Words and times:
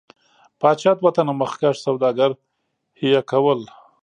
پاچا 0.59 0.91
دوه 0.99 1.11
تنه 1.15 1.33
مخکښ 1.41 1.75
سوداګر 1.85 2.31
حیه 2.99 3.21
کول. 3.31 3.59